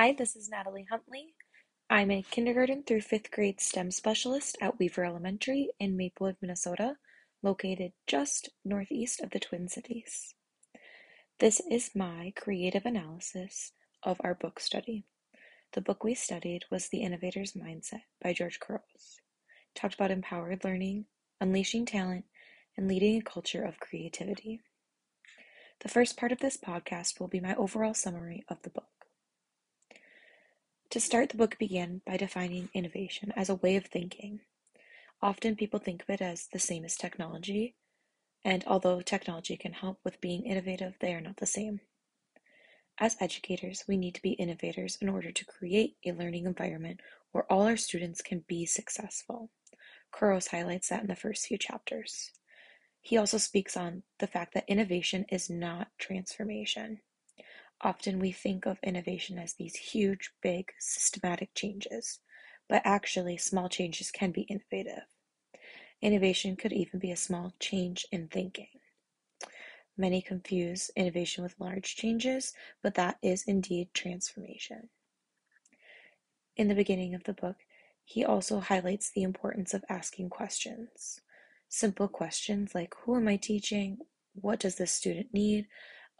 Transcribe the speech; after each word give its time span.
Hi, 0.00 0.12
this 0.12 0.36
is 0.36 0.48
Natalie 0.48 0.86
Huntley. 0.88 1.34
I'm 1.90 2.12
a 2.12 2.22
kindergarten 2.22 2.84
through 2.84 3.00
fifth 3.00 3.32
grade 3.32 3.60
STEM 3.60 3.90
specialist 3.90 4.56
at 4.60 4.78
Weaver 4.78 5.04
Elementary 5.04 5.70
in 5.80 5.96
Maplewood, 5.96 6.36
Minnesota, 6.40 6.98
located 7.42 7.90
just 8.06 8.48
northeast 8.64 9.20
of 9.20 9.30
the 9.30 9.40
Twin 9.40 9.66
Cities. 9.66 10.36
This 11.40 11.60
is 11.68 11.96
my 11.96 12.32
creative 12.36 12.86
analysis 12.86 13.72
of 14.04 14.20
our 14.22 14.36
book 14.36 14.60
study. 14.60 15.02
The 15.72 15.80
book 15.80 16.04
we 16.04 16.14
studied 16.14 16.62
was 16.70 16.90
The 16.90 17.02
Innovator's 17.02 17.54
Mindset 17.54 18.02
by 18.22 18.32
George 18.32 18.60
Couros. 18.60 19.20
talked 19.74 19.94
about 19.94 20.12
empowered 20.12 20.62
learning, 20.62 21.06
unleashing 21.40 21.86
talent, 21.86 22.24
and 22.76 22.86
leading 22.86 23.18
a 23.18 23.22
culture 23.22 23.64
of 23.64 23.80
creativity. 23.80 24.60
The 25.80 25.88
first 25.88 26.16
part 26.16 26.30
of 26.30 26.38
this 26.38 26.56
podcast 26.56 27.18
will 27.18 27.26
be 27.26 27.40
my 27.40 27.56
overall 27.56 27.94
summary 27.94 28.44
of 28.48 28.62
the 28.62 28.70
book. 28.70 28.97
To 30.90 31.00
start, 31.00 31.28
the 31.28 31.36
book 31.36 31.58
began 31.58 32.00
by 32.06 32.16
defining 32.16 32.70
innovation 32.72 33.30
as 33.36 33.50
a 33.50 33.56
way 33.56 33.76
of 33.76 33.84
thinking. 33.84 34.40
Often 35.20 35.56
people 35.56 35.78
think 35.78 36.02
of 36.02 36.08
it 36.08 36.22
as 36.22 36.48
the 36.50 36.58
same 36.58 36.82
as 36.82 36.96
technology, 36.96 37.74
and 38.42 38.64
although 38.66 39.02
technology 39.02 39.58
can 39.58 39.74
help 39.74 40.00
with 40.02 40.20
being 40.22 40.46
innovative, 40.46 40.94
they 41.00 41.12
are 41.12 41.20
not 41.20 41.36
the 41.36 41.46
same. 41.46 41.80
As 42.96 43.18
educators, 43.20 43.84
we 43.86 43.98
need 43.98 44.14
to 44.14 44.22
be 44.22 44.30
innovators 44.30 44.96
in 45.02 45.10
order 45.10 45.30
to 45.30 45.44
create 45.44 45.98
a 46.06 46.12
learning 46.12 46.46
environment 46.46 47.00
where 47.32 47.44
all 47.52 47.66
our 47.66 47.76
students 47.76 48.22
can 48.22 48.44
be 48.48 48.64
successful. 48.64 49.50
Couros 50.10 50.48
highlights 50.48 50.88
that 50.88 51.02
in 51.02 51.08
the 51.08 51.14
first 51.14 51.46
few 51.46 51.58
chapters. 51.58 52.30
He 53.02 53.18
also 53.18 53.36
speaks 53.36 53.76
on 53.76 54.04
the 54.20 54.26
fact 54.26 54.54
that 54.54 54.64
innovation 54.66 55.26
is 55.28 55.50
not 55.50 55.88
transformation. 55.98 57.02
Often 57.80 58.18
we 58.18 58.32
think 58.32 58.66
of 58.66 58.78
innovation 58.82 59.38
as 59.38 59.54
these 59.54 59.76
huge, 59.76 60.32
big, 60.42 60.72
systematic 60.78 61.54
changes, 61.54 62.18
but 62.68 62.82
actually 62.84 63.36
small 63.36 63.68
changes 63.68 64.10
can 64.10 64.32
be 64.32 64.42
innovative. 64.42 65.04
Innovation 66.02 66.56
could 66.56 66.72
even 66.72 66.98
be 66.98 67.12
a 67.12 67.16
small 67.16 67.54
change 67.60 68.06
in 68.10 68.28
thinking. 68.28 68.80
Many 69.96 70.22
confuse 70.22 70.90
innovation 70.96 71.42
with 71.42 71.58
large 71.58 71.96
changes, 71.96 72.52
but 72.82 72.94
that 72.94 73.18
is 73.22 73.44
indeed 73.46 73.88
transformation. 73.94 74.90
In 76.56 76.68
the 76.68 76.74
beginning 76.74 77.14
of 77.14 77.24
the 77.24 77.32
book, 77.32 77.56
he 78.04 78.24
also 78.24 78.58
highlights 78.58 79.10
the 79.10 79.22
importance 79.22 79.74
of 79.74 79.84
asking 79.88 80.30
questions. 80.30 81.20
Simple 81.68 82.08
questions 82.08 82.74
like 82.74 82.94
Who 83.02 83.16
am 83.16 83.28
I 83.28 83.36
teaching? 83.36 83.98
What 84.34 84.60
does 84.60 84.76
this 84.76 84.92
student 84.92 85.34
need? 85.34 85.66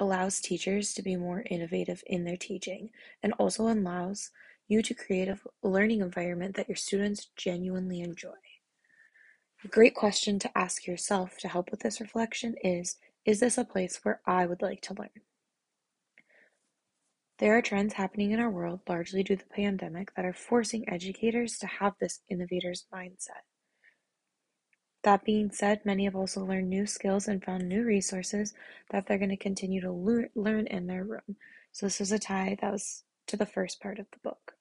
Allows 0.00 0.40
teachers 0.40 0.94
to 0.94 1.02
be 1.02 1.16
more 1.16 1.44
innovative 1.50 2.02
in 2.06 2.24
their 2.24 2.36
teaching 2.36 2.90
and 3.22 3.32
also 3.34 3.68
allows 3.68 4.30
you 4.68 4.82
to 4.82 4.94
create 4.94 5.28
a 5.28 5.38
learning 5.62 6.00
environment 6.00 6.54
that 6.56 6.68
your 6.68 6.76
students 6.76 7.28
genuinely 7.36 8.00
enjoy. 8.00 8.34
A 9.64 9.68
great 9.68 9.94
question 9.94 10.38
to 10.38 10.58
ask 10.58 10.86
yourself 10.86 11.38
to 11.38 11.48
help 11.48 11.70
with 11.70 11.80
this 11.80 12.00
reflection 12.00 12.54
is 12.62 12.96
Is 13.24 13.40
this 13.40 13.58
a 13.58 13.64
place 13.64 13.98
where 14.02 14.20
I 14.24 14.46
would 14.46 14.62
like 14.62 14.82
to 14.82 14.94
learn? 14.94 15.10
There 17.38 17.56
are 17.56 17.62
trends 17.62 17.94
happening 17.94 18.32
in 18.32 18.40
our 18.40 18.50
world, 18.50 18.80
largely 18.88 19.22
due 19.22 19.36
to 19.36 19.44
the 19.44 19.54
pandemic, 19.54 20.14
that 20.14 20.24
are 20.24 20.32
forcing 20.32 20.88
educators 20.88 21.56
to 21.58 21.66
have 21.66 21.94
this 21.98 22.20
innovator's 22.28 22.86
mindset. 22.92 23.46
That 25.08 25.24
being 25.24 25.50
said, 25.50 25.86
many 25.86 26.04
have 26.04 26.14
also 26.14 26.44
learned 26.44 26.68
new 26.68 26.84
skills 26.84 27.28
and 27.28 27.42
found 27.42 27.66
new 27.66 27.82
resources 27.82 28.52
that 28.90 29.06
they're 29.06 29.16
going 29.16 29.30
to 29.30 29.38
continue 29.38 29.80
to 29.80 30.28
learn 30.34 30.66
in 30.66 30.86
their 30.86 31.02
room. 31.02 31.36
So 31.72 31.86
this 31.86 31.98
was 31.98 32.12
a 32.12 32.18
tie 32.18 32.58
that 32.60 32.70
was 32.70 33.04
to 33.28 33.38
the 33.38 33.46
first 33.46 33.80
part 33.80 33.98
of 33.98 34.04
the 34.10 34.18
book. 34.18 34.52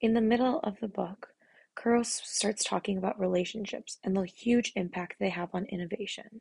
In 0.00 0.14
the 0.14 0.20
middle 0.20 0.60
of 0.60 0.78
the 0.78 0.86
book, 0.86 1.34
Couros 1.74 2.22
starts 2.22 2.62
talking 2.62 2.96
about 2.96 3.18
relationships 3.18 3.98
and 4.04 4.16
the 4.16 4.22
huge 4.22 4.72
impact 4.76 5.16
they 5.18 5.30
have 5.30 5.48
on 5.52 5.64
innovation. 5.64 6.40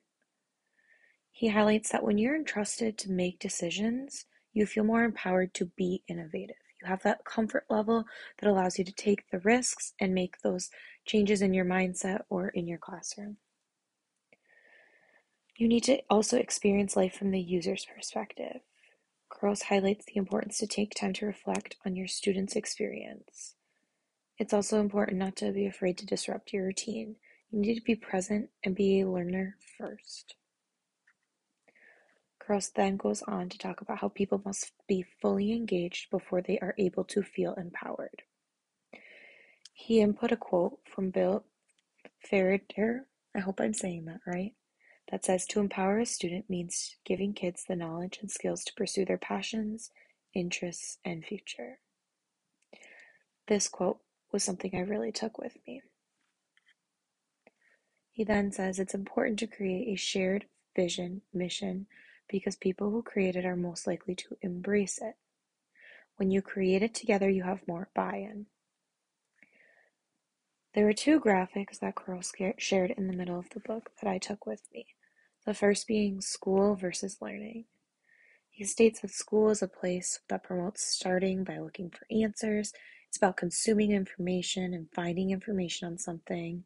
He 1.31 1.47
highlights 1.47 1.89
that 1.89 2.03
when 2.03 2.19
you're 2.19 2.35
entrusted 2.35 2.99
to 2.99 3.11
make 3.11 3.39
decisions, 3.39 4.27
you 4.53 4.67
feel 4.67 4.83
more 4.83 5.03
empowered 5.03 5.55
to 5.55 5.65
be 5.75 6.03
innovative. 6.07 6.64
Have 6.85 7.03
that 7.03 7.25
comfort 7.25 7.65
level 7.69 8.05
that 8.39 8.49
allows 8.49 8.77
you 8.77 8.85
to 8.85 8.91
take 8.91 9.29
the 9.29 9.39
risks 9.39 9.93
and 9.99 10.13
make 10.13 10.41
those 10.41 10.69
changes 11.05 11.41
in 11.41 11.53
your 11.53 11.65
mindset 11.65 12.21
or 12.29 12.49
in 12.49 12.67
your 12.67 12.77
classroom. 12.77 13.37
You 15.57 15.67
need 15.67 15.83
to 15.85 16.01
also 16.09 16.37
experience 16.37 16.95
life 16.95 17.15
from 17.15 17.31
the 17.31 17.39
user's 17.39 17.85
perspective. 17.85 18.61
Couros 19.29 19.63
highlights 19.63 20.05
the 20.05 20.17
importance 20.17 20.57
to 20.59 20.67
take 20.67 20.93
time 20.93 21.13
to 21.13 21.25
reflect 21.25 21.77
on 21.85 21.95
your 21.95 22.07
student's 22.07 22.55
experience. 22.55 23.55
It's 24.37 24.53
also 24.53 24.81
important 24.81 25.17
not 25.17 25.35
to 25.37 25.51
be 25.51 25.65
afraid 25.65 25.97
to 25.99 26.05
disrupt 26.05 26.51
your 26.51 26.65
routine. 26.65 27.15
You 27.51 27.59
need 27.59 27.75
to 27.75 27.81
be 27.81 27.95
present 27.95 28.49
and 28.63 28.75
be 28.75 28.99
a 28.99 29.09
learner 29.09 29.55
first. 29.77 30.35
Couros 32.45 32.69
then 32.69 32.97
goes 32.97 33.23
on 33.23 33.49
to 33.49 33.57
talk 33.57 33.81
about 33.81 33.99
how 33.99 34.09
people 34.09 34.41
must 34.45 34.71
be 34.87 35.03
fully 35.21 35.51
engaged 35.51 36.09
before 36.11 36.41
they 36.41 36.59
are 36.59 36.75
able 36.77 37.03
to 37.05 37.23
feel 37.23 37.53
empowered. 37.55 38.23
He 39.73 39.99
input 39.99 40.31
a 40.31 40.37
quote 40.37 40.79
from 40.85 41.09
Bill 41.09 41.43
Ferriter, 42.29 43.01
I 43.35 43.39
hope 43.39 43.59
I'm 43.59 43.73
saying 43.73 44.05
that 44.05 44.21
right, 44.25 44.53
that 45.11 45.25
says 45.25 45.45
to 45.47 45.59
empower 45.59 45.99
a 45.99 46.05
student 46.05 46.49
means 46.49 46.97
giving 47.03 47.33
kids 47.33 47.65
the 47.67 47.75
knowledge 47.75 48.19
and 48.21 48.29
skills 48.29 48.63
to 48.65 48.73
pursue 48.73 49.05
their 49.05 49.17
passions, 49.17 49.91
interests, 50.33 50.99
and 51.03 51.25
future. 51.25 51.79
This 53.47 53.67
quote 53.67 53.99
was 54.31 54.43
something 54.43 54.71
I 54.73 54.79
really 54.79 55.11
took 55.11 55.37
with 55.37 55.57
me. 55.67 55.81
He 58.11 58.23
then 58.23 58.51
says 58.51 58.79
it's 58.79 58.93
important 58.93 59.39
to 59.39 59.47
create 59.47 59.87
a 59.89 59.95
shared 59.95 60.45
vision, 60.75 61.21
mission, 61.33 61.87
because 62.29 62.55
people 62.55 62.91
who 62.91 63.01
create 63.01 63.35
it 63.35 63.45
are 63.45 63.55
most 63.55 63.87
likely 63.87 64.15
to 64.15 64.37
embrace 64.41 64.99
it. 65.01 65.15
When 66.17 66.31
you 66.31 66.41
create 66.41 66.81
it 66.81 66.93
together, 66.93 67.29
you 67.29 67.43
have 67.43 67.67
more 67.67 67.89
buy 67.93 68.17
in. 68.17 68.45
There 70.73 70.85
were 70.85 70.93
two 70.93 71.19
graphics 71.19 71.79
that 71.79 71.95
Couros 71.95 72.33
shared 72.57 72.91
in 72.91 73.07
the 73.07 73.13
middle 73.15 73.39
of 73.39 73.49
the 73.49 73.61
book 73.61 73.91
that 74.01 74.09
I 74.09 74.17
took 74.17 74.45
with 74.45 74.63
me. 74.73 74.87
The 75.45 75.53
first 75.53 75.87
being 75.87 76.21
school 76.21 76.75
versus 76.75 77.17
learning. 77.21 77.65
He 78.49 78.63
states 78.63 79.01
that 79.01 79.11
school 79.11 79.49
is 79.49 79.61
a 79.61 79.67
place 79.67 80.19
that 80.29 80.43
promotes 80.43 80.85
starting 80.85 81.43
by 81.43 81.59
looking 81.59 81.89
for 81.89 82.07
answers. 82.09 82.73
It's 83.07 83.17
about 83.17 83.37
consuming 83.37 83.91
information 83.91 84.73
and 84.73 84.87
finding 84.93 85.31
information 85.31 85.87
on 85.87 85.97
something. 85.97 86.63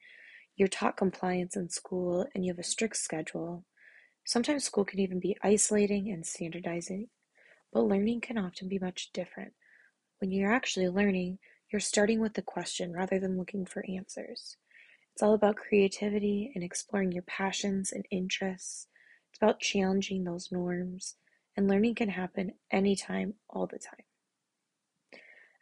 You're 0.55 0.67
taught 0.67 0.97
compliance 0.97 1.55
in 1.55 1.69
school 1.69 2.27
and 2.33 2.45
you 2.45 2.51
have 2.51 2.59
a 2.59 2.63
strict 2.63 2.97
schedule. 2.97 3.65
Sometimes 4.29 4.63
school 4.63 4.85
can 4.85 4.99
even 4.99 5.19
be 5.19 5.35
isolating 5.41 6.11
and 6.11 6.23
standardizing, 6.23 7.07
but 7.73 7.85
learning 7.85 8.21
can 8.21 8.37
often 8.37 8.69
be 8.69 8.77
much 8.77 9.11
different. 9.11 9.53
When 10.19 10.31
you're 10.31 10.53
actually 10.53 10.87
learning, 10.87 11.39
you're 11.71 11.79
starting 11.79 12.19
with 12.19 12.35
the 12.35 12.43
question 12.43 12.93
rather 12.93 13.19
than 13.19 13.39
looking 13.39 13.65
for 13.65 13.83
answers. 13.89 14.55
It's 15.11 15.23
all 15.23 15.33
about 15.33 15.55
creativity 15.55 16.51
and 16.53 16.63
exploring 16.63 17.11
your 17.11 17.23
passions 17.23 17.91
and 17.91 18.05
interests. 18.11 18.85
It's 19.31 19.39
about 19.41 19.61
challenging 19.61 20.25
those 20.25 20.51
norms, 20.51 21.15
and 21.57 21.67
learning 21.67 21.95
can 21.95 22.09
happen 22.09 22.51
anytime, 22.69 23.33
all 23.49 23.65
the 23.65 23.79
time. 23.79 24.05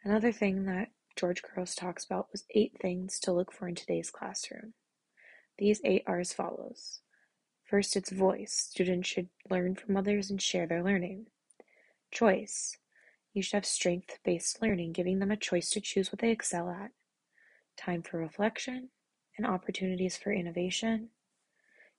Another 0.04 0.30
thing 0.30 0.66
that 0.66 0.90
George 1.16 1.40
Couros 1.42 1.74
talks 1.74 2.04
about 2.04 2.28
was 2.32 2.44
eight 2.54 2.76
things 2.82 3.18
to 3.20 3.32
look 3.32 3.50
for 3.50 3.66
in 3.66 3.76
today's 3.76 4.10
classroom. 4.10 4.74
These 5.56 5.80
eight 5.86 6.02
are 6.06 6.20
as 6.20 6.34
follows 6.34 7.00
First, 7.68 7.96
it's 7.96 8.10
voice. 8.10 8.54
Students 8.70 9.06
should 9.06 9.28
learn 9.50 9.74
from 9.74 9.94
others 9.94 10.30
and 10.30 10.40
share 10.40 10.66
their 10.66 10.82
learning. 10.82 11.26
Choice. 12.10 12.78
You 13.34 13.42
should 13.42 13.56
have 13.56 13.66
strength 13.66 14.18
based 14.24 14.62
learning, 14.62 14.92
giving 14.92 15.18
them 15.18 15.30
a 15.30 15.36
choice 15.36 15.68
to 15.70 15.80
choose 15.80 16.10
what 16.10 16.20
they 16.20 16.30
excel 16.30 16.70
at. 16.70 16.92
Time 17.76 18.02
for 18.02 18.18
reflection 18.18 18.88
and 19.36 19.46
opportunities 19.46 20.16
for 20.16 20.32
innovation. 20.32 21.10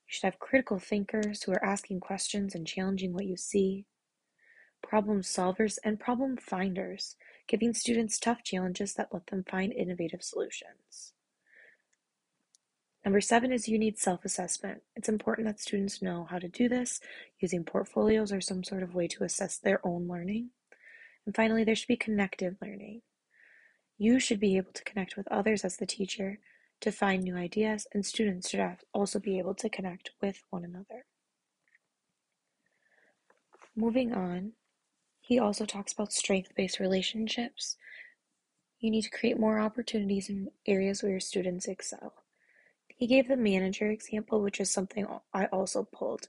You 0.06 0.08
should 0.08 0.24
have 0.24 0.40
critical 0.40 0.80
thinkers 0.80 1.44
who 1.44 1.52
are 1.52 1.64
asking 1.64 2.00
questions 2.00 2.56
and 2.56 2.66
challenging 2.66 3.12
what 3.12 3.26
you 3.26 3.36
see. 3.36 3.86
Problem 4.82 5.22
solvers 5.22 5.78
and 5.84 6.00
problem 6.00 6.36
finders, 6.36 7.14
giving 7.46 7.74
students 7.74 8.18
tough 8.18 8.42
challenges 8.42 8.94
that 8.94 9.10
let 9.12 9.28
them 9.28 9.44
find 9.48 9.72
innovative 9.72 10.24
solutions. 10.24 11.12
Number 13.04 13.20
seven 13.20 13.50
is 13.50 13.68
you 13.68 13.78
need 13.78 13.98
self-assessment. 13.98 14.82
It's 14.94 15.08
important 15.08 15.46
that 15.46 15.60
students 15.60 16.02
know 16.02 16.26
how 16.30 16.38
to 16.38 16.48
do 16.48 16.68
this 16.68 17.00
using 17.38 17.64
portfolios 17.64 18.30
or 18.30 18.40
some 18.40 18.62
sort 18.62 18.82
of 18.82 18.94
way 18.94 19.08
to 19.08 19.24
assess 19.24 19.56
their 19.56 19.84
own 19.86 20.06
learning. 20.06 20.50
And 21.24 21.34
finally, 21.34 21.64
there 21.64 21.74
should 21.74 21.88
be 21.88 21.96
connected 21.96 22.56
learning. 22.60 23.02
You 23.96 24.20
should 24.20 24.40
be 24.40 24.56
able 24.56 24.72
to 24.72 24.84
connect 24.84 25.16
with 25.16 25.28
others 25.28 25.64
as 25.64 25.76
the 25.76 25.86
teacher 25.86 26.38
to 26.80 26.90
find 26.90 27.22
new 27.22 27.36
ideas, 27.36 27.86
and 27.92 28.04
students 28.04 28.48
should 28.50 28.76
also 28.94 29.18
be 29.18 29.38
able 29.38 29.54
to 29.54 29.68
connect 29.68 30.10
with 30.22 30.42
one 30.50 30.64
another. 30.64 31.04
Moving 33.76 34.12
on, 34.14 34.52
He 35.20 35.38
also 35.38 35.64
talks 35.64 35.92
about 35.92 36.12
strength 36.12 36.54
based 36.56 36.80
relationships. 36.80 37.76
You 38.80 38.90
need 38.90 39.02
to 39.02 39.10
create 39.10 39.38
more 39.38 39.60
opportunities 39.60 40.28
in 40.28 40.48
areas 40.66 41.02
where 41.02 41.12
your 41.12 41.20
students 41.20 41.68
excel. 41.68 42.14
He 43.00 43.06
gave 43.06 43.28
the 43.28 43.36
manager 43.38 43.90
example, 43.90 44.42
which 44.42 44.60
is 44.60 44.70
something 44.70 45.06
I 45.32 45.46
also 45.46 45.84
pulled. 45.90 46.28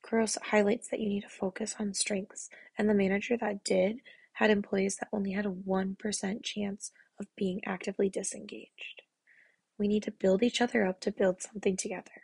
Couros 0.00 0.38
highlights 0.44 0.88
that 0.88 0.98
you 0.98 1.10
need 1.10 1.24
to 1.24 1.28
focus 1.28 1.74
on 1.78 1.92
strengths, 1.92 2.48
and 2.78 2.88
the 2.88 2.94
manager 2.94 3.36
that 3.36 3.62
did 3.62 3.98
had 4.32 4.48
employees 4.48 4.96
that 4.96 5.10
only 5.12 5.32
had 5.32 5.44
a 5.44 5.50
1% 5.50 6.42
chance 6.42 6.90
of 7.20 7.26
being 7.36 7.60
actively 7.66 8.08
disengaged. 8.08 9.02
We 9.76 9.88
need 9.88 10.04
to 10.04 10.10
build 10.10 10.42
each 10.42 10.62
other 10.62 10.86
up 10.86 11.02
to 11.02 11.12
build 11.12 11.42
something 11.42 11.76
together. 11.76 12.22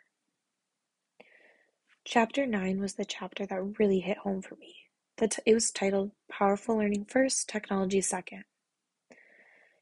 Chapter 2.03 2.47
9 2.47 2.81
was 2.81 2.95
the 2.95 3.05
chapter 3.05 3.45
that 3.45 3.77
really 3.77 3.99
hit 3.99 4.17
home 4.17 4.41
for 4.41 4.55
me. 4.55 4.75
It 5.21 5.53
was 5.53 5.69
titled 5.69 6.13
Powerful 6.31 6.77
Learning 6.77 7.05
First, 7.05 7.47
Technology 7.47 8.01
Second. 8.01 8.45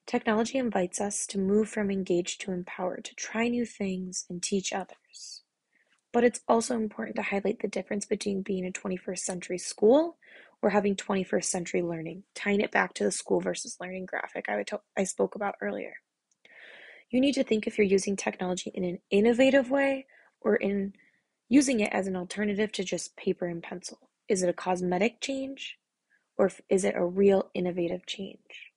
Technology 0.08 0.58
invites 0.58 1.02
us 1.02 1.28
to 1.28 1.38
move 1.38 1.68
from 1.68 1.92
engaged 1.92 2.40
to 2.40 2.54
empowered, 2.54 3.04
to 3.04 3.14
try 3.16 3.50
new 3.50 3.66
things 3.66 4.26
and 4.30 4.42
teach 4.42 4.72
others. 4.72 5.44
But 6.14 6.24
it's 6.24 6.40
also 6.48 6.78
important 6.78 7.18
to 7.18 7.24
highlight 7.24 7.60
the 7.60 7.68
difference 7.68 8.06
between 8.06 8.42
being 8.42 8.66
a 8.66 8.72
21st 8.72 9.20
century 9.20 9.58
school 9.58 10.16
or 10.62 10.70
having 10.70 10.96
21st 10.96 11.44
century 11.44 11.82
learning, 11.82 12.24
tying 12.34 12.62
it 12.62 12.72
back 12.72 12.94
to 12.94 13.04
the 13.04 13.12
school 13.12 13.42
versus 13.42 13.76
learning 13.82 14.06
graphic 14.06 14.46
I, 14.48 14.64
I 14.96 15.04
spoke 15.04 15.36
about 15.36 15.56
earlier. 15.62 15.96
You 17.10 17.20
need 17.20 17.34
to 17.34 17.44
think 17.44 17.68
if 17.68 17.78
you're 17.78 17.86
using 17.86 18.16
technology 18.16 18.72
in 18.74 18.86
an 18.86 19.00
innovative 19.12 19.70
way 19.70 20.06
or 20.40 20.56
in 20.56 20.94
using 21.50 21.82
it 21.82 21.92
as 21.92 22.08
an 22.08 22.16
alternative 22.16 22.72
to 22.74 22.84
just 22.86 23.18
paper 23.18 23.46
and 23.46 23.62
pencil. 23.62 24.10
Is 24.30 24.42
it 24.42 24.50
a 24.50 24.54
cosmetic 24.54 25.20
change 25.20 25.78
or 26.38 26.50
is 26.70 26.86
it 26.86 26.96
a 26.96 27.06
real 27.06 27.52
innovative 27.54 28.06
change? 28.06 28.72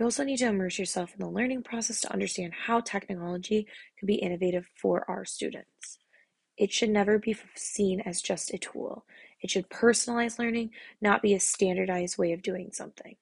You 0.00 0.06
also 0.06 0.24
need 0.24 0.38
to 0.38 0.46
immerse 0.46 0.78
yourself 0.78 1.12
in 1.12 1.20
the 1.20 1.28
learning 1.28 1.62
process 1.62 2.00
to 2.00 2.12
understand 2.12 2.54
how 2.54 2.80
technology 2.80 3.66
can 3.98 4.06
be 4.06 4.14
innovative 4.14 4.66
for 4.74 5.04
our 5.10 5.26
students. 5.26 5.98
It 6.56 6.72
should 6.72 6.88
never 6.88 7.18
be 7.18 7.36
seen 7.54 8.00
as 8.00 8.22
just 8.22 8.50
a 8.54 8.56
tool. 8.56 9.04
It 9.42 9.50
should 9.50 9.68
personalize 9.68 10.38
learning, 10.38 10.70
not 11.02 11.20
be 11.20 11.34
a 11.34 11.40
standardized 11.40 12.16
way 12.16 12.32
of 12.32 12.40
doing 12.40 12.70
something. 12.72 13.16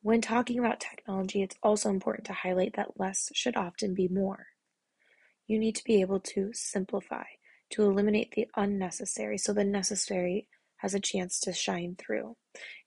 When 0.00 0.20
talking 0.20 0.60
about 0.60 0.78
technology, 0.78 1.42
it's 1.42 1.56
also 1.60 1.90
important 1.90 2.24
to 2.26 2.34
highlight 2.34 2.76
that 2.76 3.00
less 3.00 3.32
should 3.34 3.56
often 3.56 3.94
be 3.94 4.06
more. 4.06 4.46
You 5.48 5.58
need 5.58 5.74
to 5.74 5.84
be 5.84 6.00
able 6.00 6.20
to 6.20 6.52
simplify, 6.52 7.24
to 7.70 7.82
eliminate 7.82 8.30
the 8.36 8.46
unnecessary 8.54 9.38
so 9.38 9.52
the 9.52 9.64
necessary 9.64 10.46
has 10.78 10.94
a 10.94 11.00
chance 11.00 11.40
to 11.40 11.52
shine 11.52 11.96
through. 11.98 12.36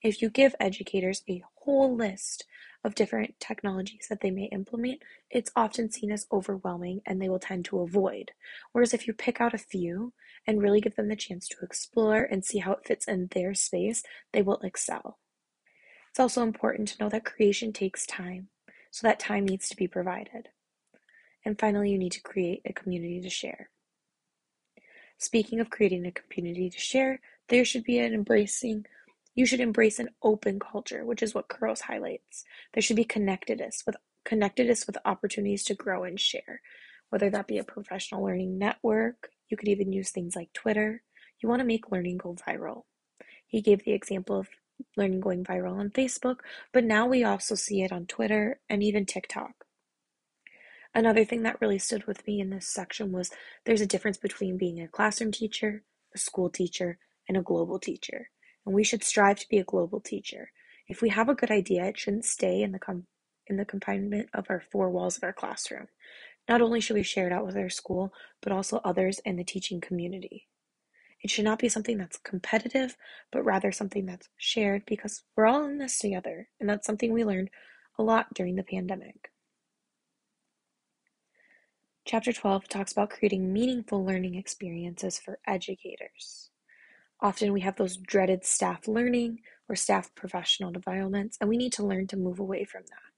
If 0.02 0.22
you 0.22 0.30
give 0.30 0.56
educators 0.60 1.24
a 1.30 1.44
whole 1.56 1.96
list 1.96 2.46
of 2.84 2.96
different 2.96 3.40
technologies 3.40 4.08
that 4.10 4.22
they 4.22 4.32
may 4.32 4.46
implement, 4.46 5.02
it's 5.30 5.52
often 5.56 5.92
seen 5.92 6.12
as 6.12 6.28
overwhelming 6.32 7.02
and 7.06 7.22
they 7.22 7.30
will 7.30 7.40
tend 7.40 7.66
to 7.66 7.80
avoid. 7.80 8.32
Whereas 8.72 8.94
if 8.94 9.08
you 9.08 9.14
pick 9.14 9.42
out 9.42 9.54
a 9.54 9.58
few 9.58 10.14
and 10.46 10.62
really 10.62 10.80
give 10.80 10.96
them 10.96 11.10
the 11.10 11.16
chance 11.16 11.48
to 11.50 11.58
explore 11.62 12.22
and 12.24 12.46
see 12.46 12.60
how 12.60 12.74
it 12.74 12.86
fits 12.86 13.08
in 13.08 13.28
their 13.32 13.54
space, 13.54 14.04
they 14.32 14.42
will 14.42 14.60
excel. 14.64 15.18
It's 16.10 16.20
also 16.20 16.44
important 16.44 16.88
to 16.90 17.04
know 17.04 17.10
that 17.10 17.26
creation 17.26 17.74
takes 17.74 18.06
time, 18.06 18.48
so 18.92 19.06
that 19.06 19.20
time 19.20 19.46
needs 19.46 19.70
to 19.70 19.76
be 19.76 19.88
provided. 19.88 20.50
And 21.46 21.60
finally, 21.60 21.92
you 21.92 21.98
need 21.98 22.14
to 22.14 22.22
create 22.22 22.62
a 22.66 22.74
community 22.74 23.22
to 23.22 23.30
share. 23.30 23.70
Speaking 25.18 25.60
of 25.60 25.70
creating 25.70 26.06
a 26.06 26.12
community 26.12 26.70
to 26.70 26.80
share, 26.80 27.20
there 27.50 27.66
should 27.66 27.84
be 27.84 28.00
an 28.00 28.14
embracing, 28.14 28.86
you 29.36 29.46
should 29.46 29.60
embrace 29.60 30.00
an 30.00 30.10
open 30.24 30.60
culture, 30.60 31.06
which 31.06 31.22
is 31.22 31.34
what 31.34 31.48
Couros 31.48 31.82
highlights. 31.82 32.44
There 32.74 32.82
should 32.82 32.96
be 32.96 33.04
connectedness 33.04 33.84
with 33.86 33.96
connectedness 34.26 34.86
with 34.86 34.98
opportunities 35.06 35.64
to 35.64 35.74
grow 35.74 36.04
and 36.04 36.20
share, 36.20 36.62
whether 37.10 37.30
that 37.30 37.48
be 37.48 37.58
a 37.58 37.64
professional 37.64 38.24
learning 38.24 38.58
network, 38.58 39.30
you 39.50 39.56
could 39.56 39.70
even 39.70 39.94
use 39.94 40.10
things 40.10 40.36
like 40.36 40.52
Twitter. 40.54 41.02
You 41.40 41.48
want 41.48 41.60
to 41.62 41.66
make 41.66 41.92
learning 41.92 42.18
go 42.18 42.36
viral. 42.36 42.84
He 43.48 43.62
gave 43.62 43.86
the 43.86 43.94
example 43.94 44.40
of 44.40 44.50
learning 44.96 45.22
going 45.22 45.44
viral 45.44 45.80
on 45.80 45.90
Facebook, 45.90 46.38
but 46.74 46.84
now 46.84 47.08
we 47.08 47.24
also 47.24 47.56
see 47.56 47.82
it 47.82 47.92
on 47.92 48.06
Twitter 48.06 48.60
and 48.70 48.84
even 48.84 49.06
TikTok. 49.06 49.66
Another 50.94 51.24
thing 51.24 51.44
that 51.44 51.62
really 51.62 51.80
stood 51.80 52.06
with 52.06 52.26
me 52.28 52.40
in 52.42 52.50
this 52.50 52.68
section 52.68 53.12
was 53.12 53.32
there's 53.66 53.82
a 53.82 53.88
difference 53.88 54.18
between 54.18 54.58
being 54.58 54.82
a 54.82 54.88
classroom 54.88 55.32
teacher, 55.32 55.84
a 56.14 56.18
school 56.18 56.50
teacher, 56.50 56.98
and 57.28 57.38
a 57.38 57.42
global 57.42 57.80
teacher. 57.80 58.30
And 58.66 58.74
we 58.74 58.84
should 58.84 59.04
strive 59.04 59.40
to 59.40 59.50
be 59.50 59.58
a 59.58 59.64
global 59.64 60.00
teacher. 60.00 60.52
If 60.88 61.02
we 61.02 61.10
have 61.10 61.30
a 61.30 61.36
good 61.36 61.52
idea, 61.52 61.86
it 61.86 61.98
shouldn't 61.98 62.26
stay 62.26 62.62
in 62.62 62.72
the 62.72 62.80
com- 62.80 63.08
in 63.48 63.58
the 63.58 63.66
confinement 63.66 64.30
of 64.34 64.46
our 64.50 64.62
four 64.72 64.90
walls 64.90 65.18
of 65.18 65.24
our 65.24 65.34
classroom. 65.34 65.88
Not 66.50 66.62
only 66.62 66.80
should 66.80 66.96
we 66.96 67.04
share 67.04 67.28
it 67.28 67.34
out 67.34 67.46
with 67.46 67.58
our 67.58 67.70
school, 67.70 68.14
but 68.42 68.52
also 68.52 68.82
others 68.84 69.20
in 69.26 69.38
the 69.38 69.44
teaching 69.44 69.82
community. 69.82 70.48
It 71.22 71.32
should 71.32 71.46
not 71.46 71.60
be 71.60 71.70
something 71.70 71.98
that's 71.98 72.18
competitive, 72.18 72.96
but 73.32 73.44
rather 73.44 73.72
something 73.72 74.06
that's 74.06 74.30
shared 74.38 74.84
because 74.86 75.24
we're 75.36 75.48
all 75.48 75.66
in 75.66 75.78
this 75.78 75.98
together. 75.98 76.50
And 76.60 76.70
that's 76.70 76.86
something 76.86 77.12
we 77.12 77.26
learned 77.26 77.50
a 77.98 78.04
lot 78.04 78.34
during 78.34 78.56
the 78.56 78.64
pandemic. 78.64 79.32
Chapter 82.06 82.32
12 82.32 82.70
talks 82.70 82.92
about 82.94 83.10
creating 83.10 83.52
meaningful 83.52 84.06
learning 84.06 84.36
experiences 84.36 85.20
for 85.20 85.40
educators. 85.46 86.52
Often 87.22 87.54
we 87.54 87.62
have 87.62 87.78
those 87.78 87.98
dreaded 87.98 88.46
staff 88.46 88.88
learning 88.88 89.40
or 89.68 89.76
staff 89.76 90.14
professional 90.14 90.72
developments, 90.72 91.38
and 91.42 91.50
we 91.50 91.58
need 91.58 91.74
to 91.74 91.86
learn 91.86 92.08
to 92.08 92.18
move 92.18 92.40
away 92.40 92.64
from 92.64 92.84
that. 92.90 93.14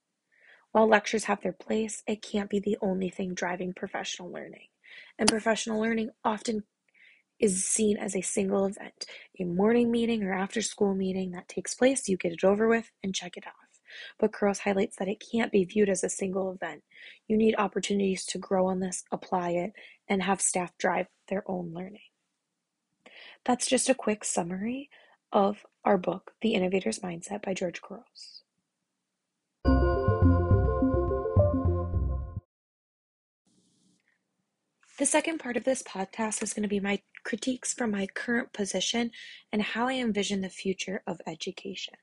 While 0.72 0.88
lectures 0.88 1.26
have 1.26 1.42
their 1.42 1.54
place, 1.54 2.04
it 2.08 2.22
can't 2.22 2.50
be 2.50 2.60
the 2.60 2.78
only 2.82 3.10
thing 3.10 3.34
driving 3.34 3.74
professional 3.74 4.32
learning. 4.32 4.68
And 5.18 5.28
professional 5.28 5.82
learning 5.82 6.12
often 6.24 6.64
is 7.40 7.66
seen 7.66 7.98
as 7.98 8.16
a 8.16 8.22
single 8.22 8.66
event, 8.66 9.06
a 9.40 9.44
morning 9.46 9.92
meeting 9.92 10.24
or 10.24 10.34
after 10.34 10.62
school 10.62 10.94
meeting 10.94 11.32
that 11.32 11.48
takes 11.48 11.74
place, 11.74 12.08
you 12.08 12.18
get 12.18 12.34
it 12.34 12.44
over 12.44 12.68
with 12.68 12.92
and 13.04 13.16
check 13.16 13.38
it 13.38 13.48
off. 13.48 13.54
But 14.20 14.32
Couros 14.34 14.60
highlights 14.60 14.98
that 14.98 15.08
it 15.08 15.24
can't 15.32 15.52
be 15.52 15.64
viewed 15.66 15.90
as 15.90 16.04
a 16.04 16.10
single 16.10 16.52
event. 16.52 16.84
You 17.28 17.38
need 17.38 17.56
opportunities 17.58 18.26
to 18.26 18.38
grow 18.38 18.68
on 18.68 18.80
this, 18.80 19.04
apply 19.12 19.52
it, 19.52 19.74
and 20.08 20.22
have 20.22 20.42
staff 20.42 20.78
drive 20.78 21.08
their 21.28 21.44
own 21.48 21.74
learning. 21.74 22.09
That's 23.46 23.68
just 23.68 23.90
a 23.90 23.96
quick 23.96 24.24
summary 24.24 24.90
of 25.32 25.66
our 25.86 25.98
book, 25.98 26.34
The 26.42 26.54
Innovator's 26.54 27.00
Mindset 27.00 27.42
by 27.44 27.54
George 27.54 27.82
Couros. 27.82 28.44
The 35.00 35.06
second 35.06 35.40
part 35.40 35.56
of 35.56 35.64
this 35.64 35.82
podcast 35.82 36.44
is 36.44 36.54
going 36.54 36.64
to 36.64 36.70
be 36.70 36.82
my 36.82 37.00
critiques 37.24 37.74
from 37.74 37.92
my 37.92 38.08
current 38.08 38.52
position 38.52 39.12
and 39.50 39.62
how 39.62 39.88
I 39.88 39.94
envision 39.94 40.42
the 40.42 40.50
future 40.50 41.04
of 41.08 41.22
education. 41.26 41.94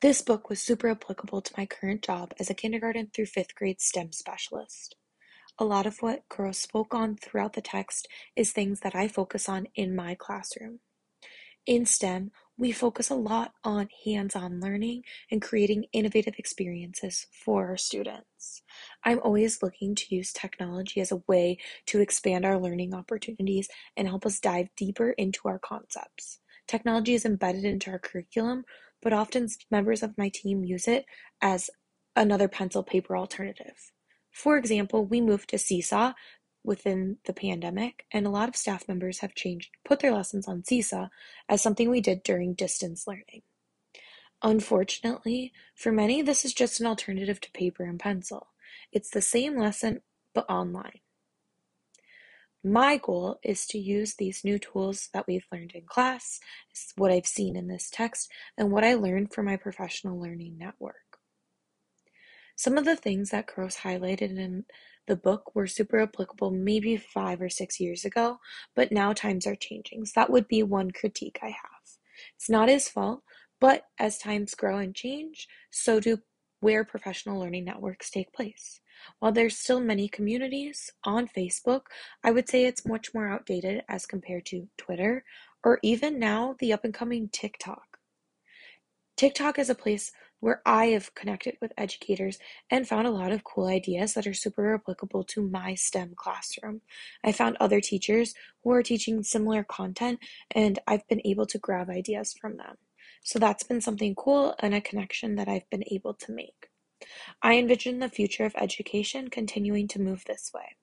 This 0.00 0.20
book 0.20 0.50
was 0.50 0.60
super 0.60 0.90
applicable 0.90 1.42
to 1.42 1.54
my 1.56 1.64
current 1.64 2.02
job 2.02 2.34
as 2.40 2.50
a 2.50 2.54
kindergarten 2.54 3.10
through 3.14 3.26
fifth 3.26 3.54
grade 3.54 3.80
STEM 3.80 4.10
specialist. 4.12 4.96
A 5.58 5.64
lot 5.64 5.86
of 5.86 6.02
what 6.02 6.24
Couros 6.28 6.58
spoke 6.58 6.92
on 6.94 7.16
throughout 7.16 7.54
the 7.54 7.62
text 7.62 8.08
is 8.36 8.52
things 8.52 8.80
that 8.80 8.94
I 8.94 9.08
focus 9.08 9.48
on 9.48 9.68
in 9.74 9.96
my 9.96 10.14
classroom. 10.14 10.80
In 11.64 11.86
STEM, 11.86 12.30
we 12.58 12.72
focus 12.72 13.08
a 13.08 13.14
lot 13.14 13.52
on 13.64 13.88
hands 14.04 14.36
on 14.36 14.60
learning 14.60 15.02
and 15.30 15.40
creating 15.40 15.86
innovative 15.92 16.34
experiences 16.38 17.26
for 17.32 17.68
our 17.68 17.76
students. 17.76 18.62
I'm 19.02 19.18
always 19.24 19.62
looking 19.62 19.94
to 19.94 20.14
use 20.14 20.32
technology 20.32 21.00
as 21.00 21.10
a 21.10 21.22
way 21.26 21.58
to 21.86 22.00
expand 22.00 22.44
our 22.44 22.58
learning 22.58 22.94
opportunities 22.94 23.68
and 23.96 24.06
help 24.06 24.26
us 24.26 24.38
dive 24.38 24.68
deeper 24.76 25.10
into 25.12 25.48
our 25.48 25.58
concepts. 25.58 26.38
Technology 26.68 27.14
is 27.14 27.24
embedded 27.24 27.64
into 27.64 27.90
our 27.90 27.98
curriculum, 27.98 28.64
but 29.02 29.12
often 29.14 29.48
members 29.70 30.02
of 30.02 30.18
my 30.18 30.30
team 30.32 30.64
use 30.64 30.86
it 30.86 31.06
as 31.40 31.70
another 32.14 32.48
pencil 32.48 32.82
paper 32.82 33.16
alternative. 33.16 33.92
For 34.36 34.58
example, 34.58 35.06
we 35.06 35.22
moved 35.22 35.48
to 35.48 35.58
Seesaw 35.58 36.12
within 36.62 37.16
the 37.24 37.32
pandemic, 37.32 38.04
and 38.12 38.26
a 38.26 38.30
lot 38.30 38.50
of 38.50 38.54
staff 38.54 38.86
members 38.86 39.20
have 39.20 39.34
changed, 39.34 39.70
put 39.82 40.00
their 40.00 40.12
lessons 40.12 40.46
on 40.46 40.62
Seesaw 40.62 41.08
as 41.48 41.62
something 41.62 41.88
we 41.88 42.02
did 42.02 42.22
during 42.22 42.52
distance 42.52 43.06
learning. 43.06 43.40
Unfortunately, 44.42 45.54
for 45.74 45.90
many, 45.90 46.20
this 46.20 46.44
is 46.44 46.52
just 46.52 46.80
an 46.80 46.86
alternative 46.86 47.40
to 47.40 47.50
paper 47.52 47.84
and 47.84 47.98
pencil. 47.98 48.48
It's 48.92 49.08
the 49.08 49.22
same 49.22 49.58
lesson, 49.58 50.02
but 50.34 50.44
online. 50.50 51.00
My 52.62 52.98
goal 52.98 53.38
is 53.42 53.66
to 53.68 53.78
use 53.78 54.16
these 54.16 54.44
new 54.44 54.58
tools 54.58 55.08
that 55.14 55.26
we've 55.26 55.46
learned 55.50 55.72
in 55.72 55.86
class, 55.86 56.40
what 56.96 57.10
I've 57.10 57.26
seen 57.26 57.56
in 57.56 57.68
this 57.68 57.88
text, 57.90 58.30
and 58.58 58.70
what 58.70 58.84
I 58.84 58.96
learned 58.96 59.32
from 59.32 59.46
my 59.46 59.56
professional 59.56 60.20
learning 60.20 60.58
network. 60.58 61.05
Some 62.56 62.78
of 62.78 62.84
the 62.84 62.96
things 62.96 63.30
that 63.30 63.46
Couros 63.46 63.76
highlighted 63.76 64.36
in 64.38 64.64
the 65.06 65.16
book 65.16 65.54
were 65.54 65.66
super 65.66 66.00
applicable 66.00 66.50
maybe 66.50 66.96
five 66.96 67.40
or 67.40 67.48
six 67.48 67.78
years 67.78 68.04
ago, 68.04 68.38
but 68.74 68.90
now 68.90 69.12
times 69.12 69.46
are 69.46 69.54
changing. 69.54 70.06
So 70.06 70.12
that 70.16 70.30
would 70.30 70.48
be 70.48 70.62
one 70.62 70.90
critique 70.90 71.38
I 71.42 71.48
have. 71.48 71.98
It's 72.34 72.50
not 72.50 72.68
his 72.68 72.88
fault, 72.88 73.22
but 73.60 73.84
as 73.98 74.18
times 74.18 74.54
grow 74.54 74.78
and 74.78 74.94
change, 74.94 75.48
so 75.70 76.00
do 76.00 76.18
where 76.60 76.84
professional 76.84 77.38
learning 77.38 77.64
networks 77.64 78.10
take 78.10 78.32
place. 78.32 78.80
While 79.18 79.32
there's 79.32 79.58
still 79.58 79.80
many 79.80 80.08
communities 80.08 80.90
on 81.04 81.28
Facebook, 81.28 81.82
I 82.24 82.30
would 82.30 82.48
say 82.48 82.64
it's 82.64 82.86
much 82.86 83.12
more 83.14 83.28
outdated 83.28 83.82
as 83.88 84.06
compared 84.06 84.46
to 84.46 84.68
Twitter 84.78 85.24
or 85.62 85.78
even 85.82 86.18
now 86.18 86.56
the 86.58 86.72
up 86.72 86.84
and 86.84 86.94
coming 86.94 87.28
TikTok. 87.28 87.98
TikTok 89.16 89.58
is 89.58 89.70
a 89.70 89.74
place 89.74 90.12
where 90.40 90.62
I 90.66 90.86
have 90.86 91.14
connected 91.14 91.56
with 91.60 91.72
educators 91.76 92.38
and 92.70 92.86
found 92.86 93.06
a 93.06 93.10
lot 93.10 93.32
of 93.32 93.44
cool 93.44 93.66
ideas 93.66 94.14
that 94.14 94.26
are 94.26 94.34
super 94.34 94.74
applicable 94.74 95.24
to 95.24 95.42
my 95.42 95.74
STEM 95.74 96.14
classroom. 96.16 96.82
I 97.24 97.32
found 97.32 97.56
other 97.58 97.80
teachers 97.80 98.34
who 98.62 98.70
are 98.72 98.82
teaching 98.82 99.22
similar 99.22 99.64
content 99.64 100.20
and 100.50 100.78
I've 100.86 101.06
been 101.08 101.22
able 101.24 101.46
to 101.46 101.58
grab 101.58 101.88
ideas 101.90 102.34
from 102.38 102.56
them. 102.56 102.76
So 103.22 103.38
that's 103.38 103.64
been 103.64 103.80
something 103.80 104.14
cool 104.14 104.54
and 104.60 104.74
a 104.74 104.80
connection 104.80 105.36
that 105.36 105.48
I've 105.48 105.68
been 105.70 105.84
able 105.90 106.14
to 106.14 106.32
make. 106.32 106.68
I 107.42 107.58
envision 107.58 107.98
the 107.98 108.08
future 108.08 108.44
of 108.44 108.54
education 108.56 109.28
continuing 109.28 109.88
to 109.88 110.00
move 110.00 110.24
this 110.26 110.50
way. 110.54 110.76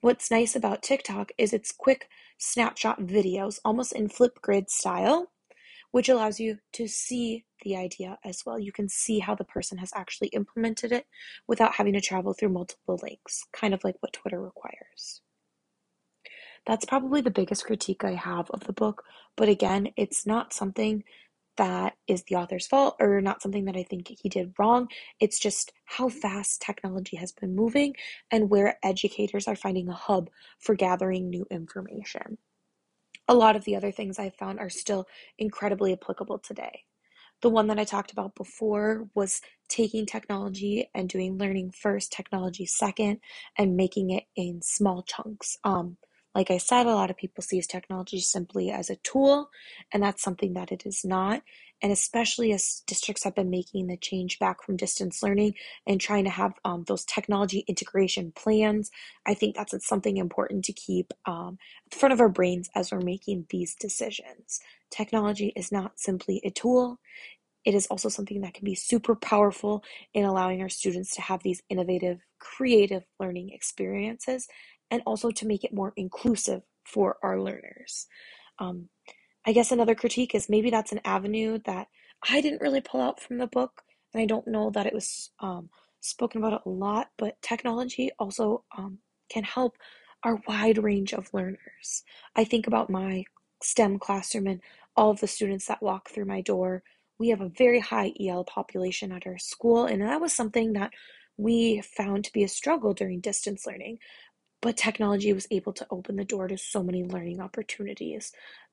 What's 0.00 0.30
nice 0.30 0.56
about 0.56 0.82
TikTok 0.82 1.32
is 1.36 1.52
its 1.52 1.72
quick 1.72 2.08
snapshot 2.38 3.00
videos, 3.00 3.58
almost 3.64 3.92
in 3.92 4.08
Flipgrid 4.08 4.70
style, 4.70 5.30
which 5.90 6.08
allows 6.08 6.38
you 6.40 6.58
to 6.72 6.86
see 6.86 7.44
the 7.62 7.76
idea 7.76 8.18
as 8.24 8.42
well. 8.44 8.58
You 8.58 8.72
can 8.72 8.88
see 8.88 9.18
how 9.18 9.34
the 9.34 9.44
person 9.44 9.78
has 9.78 9.90
actually 9.94 10.28
implemented 10.28 10.92
it 10.92 11.06
without 11.46 11.74
having 11.74 11.94
to 11.94 12.00
travel 12.00 12.32
through 12.32 12.50
multiple 12.50 12.98
links, 13.02 13.44
kind 13.52 13.74
of 13.74 13.84
like 13.84 13.96
what 14.00 14.12
Twitter 14.12 14.40
requires. 14.40 15.20
That's 16.66 16.84
probably 16.84 17.20
the 17.20 17.30
biggest 17.30 17.64
critique 17.64 18.04
I 18.04 18.14
have 18.14 18.50
of 18.50 18.64
the 18.64 18.72
book, 18.72 19.02
but 19.36 19.48
again, 19.48 19.88
it's 19.96 20.26
not 20.26 20.52
something 20.52 21.04
that 21.56 21.94
is 22.06 22.22
the 22.24 22.36
author's 22.36 22.66
fault 22.66 22.96
or 23.00 23.20
not 23.20 23.42
something 23.42 23.64
that 23.66 23.76
I 23.76 23.82
think 23.82 24.08
he 24.08 24.28
did 24.28 24.54
wrong. 24.58 24.88
It's 25.18 25.38
just 25.38 25.72
how 25.84 26.08
fast 26.08 26.62
technology 26.62 27.16
has 27.16 27.32
been 27.32 27.54
moving 27.54 27.96
and 28.30 28.48
where 28.48 28.78
educators 28.82 29.46
are 29.48 29.56
finding 29.56 29.88
a 29.88 29.94
hub 29.94 30.30
for 30.58 30.74
gathering 30.74 31.28
new 31.28 31.46
information 31.50 32.38
a 33.30 33.34
lot 33.34 33.56
of 33.56 33.64
the 33.64 33.76
other 33.76 33.92
things 33.92 34.18
I've 34.18 34.34
found 34.34 34.58
are 34.58 34.68
still 34.68 35.06
incredibly 35.38 35.92
applicable 35.92 36.40
today. 36.40 36.82
The 37.42 37.48
one 37.48 37.68
that 37.68 37.78
I 37.78 37.84
talked 37.84 38.12
about 38.12 38.34
before 38.34 39.08
was 39.14 39.40
taking 39.68 40.04
technology 40.04 40.90
and 40.94 41.08
doing 41.08 41.38
learning 41.38 41.72
first, 41.72 42.12
technology 42.12 42.66
second, 42.66 43.20
and 43.56 43.76
making 43.76 44.10
it 44.10 44.24
in 44.36 44.60
small 44.62 45.04
chunks. 45.04 45.56
Um, 45.64 45.96
like 46.34 46.50
I 46.50 46.58
said, 46.58 46.86
a 46.86 46.94
lot 46.94 47.10
of 47.10 47.16
people 47.16 47.42
see 47.42 47.62
technology 47.62 48.20
simply 48.20 48.70
as 48.70 48.90
a 48.90 48.96
tool, 48.96 49.48
and 49.92 50.02
that's 50.02 50.22
something 50.22 50.54
that 50.54 50.72
it 50.72 50.82
is 50.84 51.04
not. 51.04 51.42
And 51.82 51.92
especially 51.92 52.52
as 52.52 52.82
districts 52.86 53.24
have 53.24 53.34
been 53.34 53.50
making 53.50 53.86
the 53.86 53.96
change 53.96 54.38
back 54.38 54.62
from 54.62 54.76
distance 54.76 55.22
learning 55.22 55.54
and 55.86 56.00
trying 56.00 56.24
to 56.24 56.30
have 56.30 56.52
um, 56.64 56.84
those 56.86 57.04
technology 57.04 57.64
integration 57.66 58.32
plans, 58.32 58.90
I 59.26 59.34
think 59.34 59.56
that's 59.56 59.74
something 59.86 60.16
important 60.18 60.64
to 60.66 60.72
keep 60.72 61.12
um, 61.26 61.58
at 61.86 61.92
the 61.92 61.98
front 61.98 62.12
of 62.12 62.20
our 62.20 62.28
brains 62.28 62.68
as 62.74 62.92
we're 62.92 63.00
making 63.00 63.46
these 63.50 63.74
decisions. 63.74 64.60
Technology 64.90 65.52
is 65.56 65.72
not 65.72 65.98
simply 65.98 66.40
a 66.44 66.50
tool, 66.50 66.98
it 67.64 67.74
is 67.74 67.86
also 67.88 68.08
something 68.08 68.40
that 68.40 68.54
can 68.54 68.64
be 68.64 68.74
super 68.74 69.14
powerful 69.14 69.84
in 70.14 70.24
allowing 70.24 70.62
our 70.62 70.68
students 70.68 71.14
to 71.14 71.20
have 71.20 71.42
these 71.42 71.62
innovative, 71.68 72.20
creative 72.38 73.04
learning 73.18 73.50
experiences 73.50 74.48
and 74.90 75.02
also 75.06 75.30
to 75.30 75.46
make 75.46 75.64
it 75.64 75.74
more 75.74 75.92
inclusive 75.96 76.62
for 76.84 77.18
our 77.22 77.40
learners. 77.40 78.06
Um, 78.58 78.88
I 79.50 79.52
guess 79.52 79.72
another 79.72 79.96
critique 79.96 80.36
is 80.36 80.48
maybe 80.48 80.70
that's 80.70 80.92
an 80.92 81.00
avenue 81.04 81.58
that 81.64 81.88
I 82.30 82.40
didn't 82.40 82.60
really 82.60 82.80
pull 82.80 83.00
out 83.00 83.18
from 83.18 83.38
the 83.38 83.48
book, 83.48 83.82
and 84.14 84.22
I 84.22 84.24
don't 84.24 84.46
know 84.46 84.70
that 84.70 84.86
it 84.86 84.94
was 84.94 85.32
um, 85.40 85.70
spoken 86.00 86.40
about 86.40 86.62
a 86.64 86.68
lot, 86.68 87.08
but 87.18 87.42
technology 87.42 88.12
also 88.20 88.62
um, 88.78 88.98
can 89.28 89.42
help 89.42 89.76
our 90.22 90.40
wide 90.46 90.78
range 90.78 91.12
of 91.12 91.34
learners. 91.34 92.04
I 92.36 92.44
think 92.44 92.68
about 92.68 92.90
my 92.90 93.24
STEM 93.60 93.98
classroom 93.98 94.46
and 94.46 94.60
all 94.94 95.10
of 95.10 95.18
the 95.18 95.26
students 95.26 95.66
that 95.66 95.82
walk 95.82 96.10
through 96.10 96.26
my 96.26 96.42
door. 96.42 96.84
We 97.18 97.30
have 97.30 97.40
a 97.40 97.48
very 97.48 97.80
high 97.80 98.12
EL 98.20 98.44
population 98.44 99.10
at 99.10 99.26
our 99.26 99.38
school, 99.38 99.84
and 99.84 100.00
that 100.00 100.20
was 100.20 100.32
something 100.32 100.74
that 100.74 100.92
we 101.36 101.80
found 101.80 102.22
to 102.26 102.32
be 102.32 102.44
a 102.44 102.48
struggle 102.48 102.94
during 102.94 103.18
distance 103.18 103.66
learning. 103.66 103.98
But 104.62 104.76
technology 104.76 105.32
was 105.32 105.48
able 105.50 105.72
to 105.72 105.86
open 105.90 106.14
the 106.14 106.24
door 106.24 106.46
to 106.46 106.56
so 106.56 106.84
many 106.84 107.02
learning 107.02 107.40
opportunities, 107.40 108.30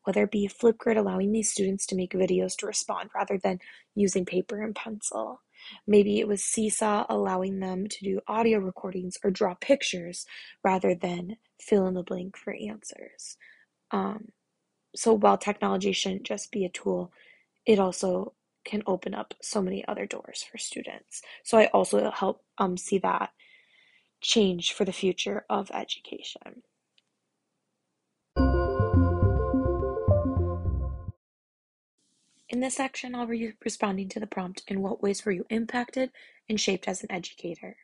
whether 0.08 0.24
it 0.24 0.32
be 0.32 0.48
Flipgrid 0.48 0.96
allowing 0.96 1.34
these 1.34 1.52
students 1.52 1.86
to 1.86 1.96
make 1.96 2.14
videos 2.14 2.56
to 2.56 2.66
respond 2.66 3.10
rather 3.14 3.38
than 3.38 3.60
using 3.94 4.24
paper 4.24 4.64
and 4.64 4.74
pencil. 4.74 5.42
Maybe 5.86 6.22
it 6.22 6.30
was 6.30 6.46
Seesaw 6.46 7.08
allowing 7.10 7.60
them 7.60 7.88
to 7.88 8.04
do 8.06 8.22
audio 8.26 8.60
recordings 8.60 9.18
or 9.22 9.32
draw 9.32 9.56
pictures 9.56 10.26
rather 10.64 10.96
than 10.96 11.36
fill 11.60 11.88
in 11.88 11.94
the 11.94 12.04
blank 12.04 12.38
for 12.38 12.54
answers. 12.54 13.36
Um, 13.92 14.30
so 14.96 15.12
while 15.14 15.38
technology 15.38 15.92
shouldn't 15.92 16.24
just 16.24 16.54
be 16.54 16.64
a 16.64 16.70
tool, 16.70 17.12
it 17.66 17.78
also 17.78 18.32
can 18.64 18.84
open 18.88 19.14
up 19.14 19.34
so 19.42 19.62
many 19.62 19.86
other 19.90 20.06
doors 20.06 20.42
for 20.50 20.58
students. 20.58 21.22
So 21.44 21.58
I 21.58 21.66
also 21.68 22.12
help 22.12 22.44
um, 22.58 22.78
see 22.78 23.00
that 23.00 23.32
change 24.22 24.72
for 24.72 24.86
the 24.86 24.94
future 24.94 25.44
of 25.50 25.70
education. 25.72 26.64
In 32.50 32.62
this 32.62 32.76
section, 32.76 33.14
I'll 33.14 33.28
be 33.28 33.54
responding 33.64 34.08
to 34.10 34.20
the 34.20 34.28
prompt 34.28 34.64
In 34.68 34.82
what 34.82 35.04
ways 35.04 35.26
were 35.26 35.34
you 35.34 35.46
impacted 35.50 36.12
and 36.48 36.60
shaped 36.60 36.88
as 36.88 37.04
an 37.04 37.12
educator? 37.12 37.78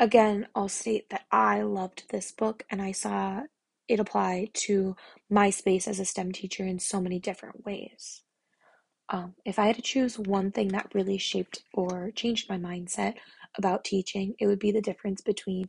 Again, 0.00 0.48
I'll 0.54 0.68
state 0.68 1.10
that 1.10 1.26
I 1.30 1.62
loved 1.62 2.10
this 2.10 2.32
book 2.32 2.64
and 2.70 2.82
I 2.82 2.90
saw 2.90 3.42
it 3.86 4.00
apply 4.00 4.48
to 4.54 4.96
my 5.30 5.50
space 5.50 5.86
as 5.86 6.00
a 6.00 6.04
STEM 6.04 6.32
teacher 6.32 6.64
in 6.64 6.80
so 6.80 7.00
many 7.00 7.20
different 7.20 7.64
ways. 7.64 8.22
Um, 9.10 9.34
if 9.44 9.58
I 9.58 9.66
had 9.66 9.76
to 9.76 9.82
choose 9.82 10.18
one 10.18 10.50
thing 10.50 10.68
that 10.68 10.94
really 10.94 11.18
shaped 11.18 11.62
or 11.72 12.10
changed 12.10 12.48
my 12.48 12.56
mindset 12.56 13.14
about 13.56 13.84
teaching, 13.84 14.34
it 14.40 14.46
would 14.46 14.58
be 14.58 14.72
the 14.72 14.80
difference 14.80 15.20
between 15.20 15.68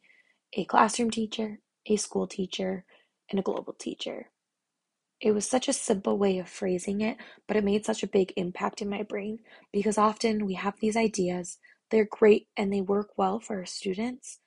a 0.54 0.66
classroom 0.66 1.12
teacher, 1.12 1.60
a 1.86 1.98
school 1.98 2.26
teacher, 2.26 2.86
and 3.30 3.40
a 3.40 3.44
global 3.44 3.74
teacher. 3.74 4.32
It 5.26 5.34
was 5.34 5.48
such 5.50 5.68
a 5.68 5.74
simple 5.74 6.20
way 6.20 6.38
of 6.38 6.48
phrasing 6.48 7.02
it, 7.02 7.18
but 7.48 7.58
it 7.58 7.64
made 7.64 7.84
such 7.84 8.04
a 8.04 8.08
big 8.08 8.32
impact 8.36 8.80
in 8.80 8.88
my 8.88 9.02
brain 9.02 9.40
because 9.74 9.98
often 9.98 10.46
we 10.46 10.54
have 10.54 10.80
these 10.80 10.96
ideas, 10.96 11.58
they're 11.90 12.06
great 12.06 12.48
and 12.56 12.72
they 12.72 12.82
work 12.82 13.10
well 13.18 13.40
for 13.40 13.58
our 13.58 13.66
students, 13.66 14.38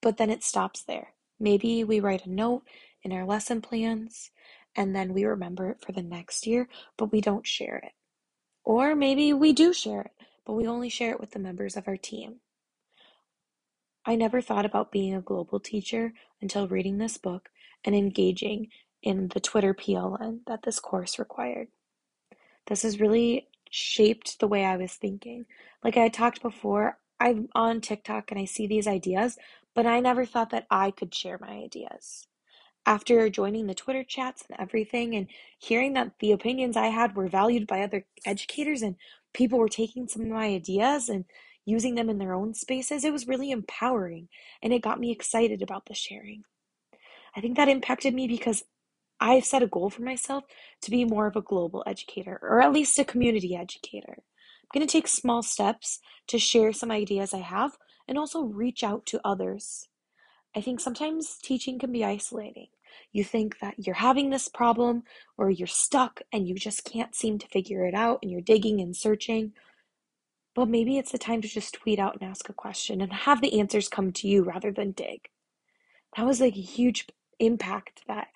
but 0.00 0.16
then 0.16 0.30
it 0.30 0.44
stops 0.44 0.84
there. 0.84 1.14
Maybe 1.40 1.82
we 1.82 1.98
write 1.98 2.24
a 2.24 2.30
note 2.30 2.62
in 3.02 3.10
our 3.10 3.26
lesson 3.26 3.60
plans 3.60 4.30
and 4.76 4.94
then 4.94 5.12
we 5.12 5.24
remember 5.24 5.70
it 5.70 5.80
for 5.84 5.90
the 5.90 6.04
next 6.04 6.46
year, 6.46 6.68
but 6.96 7.10
we 7.10 7.20
don't 7.20 7.44
share 7.44 7.78
it. 7.78 7.92
Or 8.62 8.94
maybe 8.94 9.32
we 9.32 9.52
do 9.52 9.72
share 9.72 10.02
it, 10.02 10.12
but 10.44 10.52
we 10.52 10.68
only 10.68 10.88
share 10.88 11.10
it 11.10 11.20
with 11.20 11.32
the 11.32 11.40
members 11.40 11.76
of 11.76 11.88
our 11.88 11.96
team. 11.96 12.36
I 14.04 14.14
never 14.14 14.40
thought 14.40 14.64
about 14.64 14.92
being 14.92 15.16
a 15.16 15.20
global 15.20 15.58
teacher 15.58 16.12
until 16.40 16.68
reading 16.68 16.98
this 16.98 17.18
book 17.18 17.48
and 17.84 17.92
engaging 17.92 18.68
in 19.02 19.28
the 19.28 19.40
Twitter 19.40 19.74
PLN 19.74 20.40
that 20.46 20.62
this 20.62 20.80
course 20.80 21.18
required. 21.18 21.68
This 22.66 22.82
has 22.82 23.00
really 23.00 23.48
shaped 23.70 24.40
the 24.40 24.48
way 24.48 24.64
I 24.64 24.76
was 24.76 24.94
thinking. 24.94 25.46
Like 25.82 25.96
I 25.96 26.08
talked 26.08 26.42
before, 26.42 26.98
I'm 27.20 27.48
on 27.54 27.80
TikTok 27.80 28.30
and 28.30 28.40
I 28.40 28.44
see 28.44 28.66
these 28.66 28.86
ideas, 28.86 29.38
but 29.74 29.86
I 29.86 30.00
never 30.00 30.24
thought 30.24 30.50
that 30.50 30.66
I 30.70 30.90
could 30.90 31.14
share 31.14 31.38
my 31.40 31.50
ideas. 31.50 32.26
After 32.84 33.28
joining 33.28 33.66
the 33.66 33.74
Twitter 33.74 34.04
chats 34.04 34.44
and 34.48 34.58
everything 34.60 35.16
and 35.16 35.26
hearing 35.58 35.94
that 35.94 36.12
the 36.20 36.32
opinions 36.32 36.76
I 36.76 36.86
had 36.86 37.16
were 37.16 37.28
valued 37.28 37.66
by 37.66 37.82
other 37.82 38.06
educators 38.24 38.82
and 38.82 38.96
people 39.34 39.58
were 39.58 39.68
taking 39.68 40.06
some 40.06 40.22
of 40.22 40.28
my 40.28 40.46
ideas 40.46 41.08
and 41.08 41.24
using 41.64 41.96
them 41.96 42.08
in 42.08 42.18
their 42.18 42.32
own 42.32 42.54
spaces, 42.54 43.04
it 43.04 43.12
was 43.12 43.26
really 43.26 43.50
empowering 43.50 44.28
and 44.62 44.72
it 44.72 44.82
got 44.82 45.00
me 45.00 45.10
excited 45.10 45.62
about 45.62 45.86
the 45.86 45.94
sharing. 45.94 46.44
I 47.34 47.40
think 47.40 47.56
that 47.56 47.68
impacted 47.68 48.14
me 48.14 48.28
because 48.28 48.64
I've 49.20 49.44
set 49.44 49.62
a 49.62 49.66
goal 49.66 49.90
for 49.90 50.02
myself 50.02 50.44
to 50.82 50.90
be 50.90 51.04
more 51.04 51.26
of 51.26 51.36
a 51.36 51.42
global 51.42 51.82
educator 51.86 52.38
or 52.42 52.62
at 52.62 52.72
least 52.72 52.98
a 52.98 53.04
community 53.04 53.56
educator. 53.56 54.16
I'm 54.18 54.80
going 54.80 54.86
to 54.86 54.92
take 54.92 55.08
small 55.08 55.42
steps 55.42 56.00
to 56.28 56.38
share 56.38 56.72
some 56.72 56.90
ideas 56.90 57.32
I 57.34 57.38
have 57.38 57.78
and 58.08 58.18
also 58.18 58.42
reach 58.42 58.84
out 58.84 59.06
to 59.06 59.20
others. 59.24 59.88
I 60.54 60.60
think 60.60 60.80
sometimes 60.80 61.38
teaching 61.42 61.78
can 61.78 61.92
be 61.92 62.04
isolating. 62.04 62.68
You 63.12 63.24
think 63.24 63.58
that 63.60 63.74
you're 63.78 63.96
having 63.96 64.30
this 64.30 64.48
problem 64.48 65.04
or 65.38 65.50
you're 65.50 65.66
stuck 65.66 66.20
and 66.32 66.48
you 66.48 66.54
just 66.54 66.84
can't 66.84 67.14
seem 67.14 67.38
to 67.38 67.48
figure 67.48 67.84
it 67.86 67.94
out 67.94 68.20
and 68.22 68.30
you're 68.30 68.40
digging 68.40 68.80
and 68.80 68.96
searching. 68.96 69.52
but 70.54 70.68
maybe 70.68 70.96
it's 70.98 71.12
the 71.12 71.18
time 71.18 71.42
to 71.42 71.48
just 71.48 71.74
tweet 71.74 71.98
out 71.98 72.14
and 72.18 72.28
ask 72.28 72.48
a 72.48 72.52
question 72.52 73.00
and 73.00 73.12
have 73.12 73.40
the 73.40 73.60
answers 73.60 73.88
come 73.88 74.10
to 74.12 74.26
you 74.28 74.42
rather 74.42 74.72
than 74.72 74.92
dig. 74.92 75.28
That 76.16 76.26
was 76.26 76.40
like 76.40 76.56
a 76.56 76.60
huge 76.60 77.06
impact 77.38 78.02
that 78.08 78.28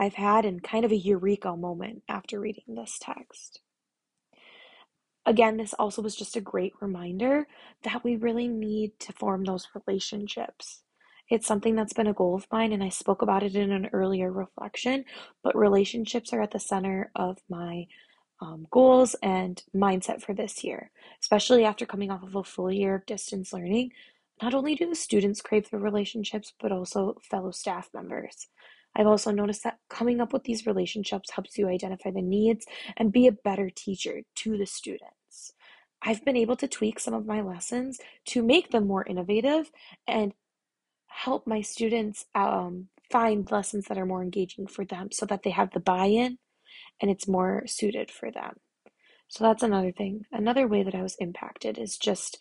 I've 0.00 0.14
had 0.14 0.46
and 0.46 0.62
kind 0.62 0.86
of 0.86 0.92
a 0.92 0.96
eureka 0.96 1.54
moment 1.54 2.04
after 2.08 2.40
reading 2.40 2.74
this 2.74 2.98
text. 2.98 3.60
Again, 5.26 5.58
this 5.58 5.74
also 5.74 6.00
was 6.00 6.16
just 6.16 6.36
a 6.36 6.40
great 6.40 6.72
reminder 6.80 7.46
that 7.82 8.02
we 8.02 8.16
really 8.16 8.48
need 8.48 8.98
to 9.00 9.12
form 9.12 9.44
those 9.44 9.68
relationships. 9.74 10.82
It's 11.28 11.46
something 11.46 11.76
that's 11.76 11.92
been 11.92 12.06
a 12.06 12.14
goal 12.14 12.34
of 12.34 12.46
mine, 12.50 12.72
and 12.72 12.82
I 12.82 12.88
spoke 12.88 13.20
about 13.20 13.42
it 13.42 13.54
in 13.54 13.70
an 13.70 13.90
earlier 13.92 14.32
reflection, 14.32 15.04
but 15.44 15.54
relationships 15.54 16.32
are 16.32 16.40
at 16.40 16.52
the 16.52 16.58
center 16.58 17.10
of 17.14 17.36
my 17.50 17.86
um, 18.40 18.66
goals 18.70 19.14
and 19.22 19.62
mindset 19.76 20.22
for 20.22 20.32
this 20.32 20.64
year, 20.64 20.90
especially 21.22 21.62
after 21.62 21.84
coming 21.84 22.10
off 22.10 22.22
of 22.22 22.34
a 22.34 22.42
full 22.42 22.72
year 22.72 22.94
of 22.94 23.04
distance 23.04 23.52
learning. 23.52 23.92
Not 24.42 24.54
only 24.54 24.74
do 24.74 24.88
the 24.88 24.94
students 24.94 25.42
crave 25.42 25.68
the 25.70 25.78
relationships, 25.78 26.54
but 26.58 26.72
also 26.72 27.20
fellow 27.22 27.50
staff 27.50 27.90
members. 27.92 28.48
I've 28.96 29.06
also 29.06 29.30
noticed 29.30 29.64
that 29.64 29.78
coming 29.88 30.20
up 30.20 30.32
with 30.32 30.44
these 30.44 30.66
relationships 30.66 31.30
helps 31.30 31.56
you 31.56 31.68
identify 31.68 32.10
the 32.10 32.22
needs 32.22 32.66
and 32.96 33.12
be 33.12 33.26
a 33.26 33.32
better 33.32 33.70
teacher 33.70 34.22
to 34.36 34.58
the 34.58 34.66
students. 34.66 35.52
I've 36.02 36.24
been 36.24 36.36
able 36.36 36.56
to 36.56 36.68
tweak 36.68 36.98
some 36.98 37.14
of 37.14 37.26
my 37.26 37.40
lessons 37.42 38.00
to 38.28 38.42
make 38.42 38.70
them 38.70 38.86
more 38.86 39.06
innovative 39.06 39.70
and 40.06 40.32
help 41.06 41.46
my 41.46 41.60
students 41.60 42.24
um, 42.34 42.88
find 43.10 43.50
lessons 43.50 43.86
that 43.86 43.98
are 43.98 44.06
more 44.06 44.22
engaging 44.22 44.66
for 44.66 44.84
them 44.84 45.10
so 45.12 45.26
that 45.26 45.42
they 45.42 45.50
have 45.50 45.70
the 45.72 45.80
buy 45.80 46.06
in 46.06 46.38
and 47.00 47.10
it's 47.10 47.28
more 47.28 47.64
suited 47.66 48.10
for 48.10 48.30
them. 48.30 48.54
So 49.28 49.44
that's 49.44 49.62
another 49.62 49.92
thing. 49.92 50.24
Another 50.32 50.66
way 50.66 50.82
that 50.82 50.94
I 50.94 51.02
was 51.02 51.16
impacted 51.20 51.78
is 51.78 51.98
just 51.98 52.38